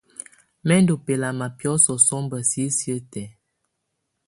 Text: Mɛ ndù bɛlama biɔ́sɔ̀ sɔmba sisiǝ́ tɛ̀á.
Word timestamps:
Mɛ 0.67 0.75
ndù 0.81 0.93
bɛlama 1.05 1.45
biɔ́sɔ̀ 1.57 1.97
sɔmba 2.05 2.37
sisiǝ́ 2.49 2.99
tɛ̀á. 3.11 3.29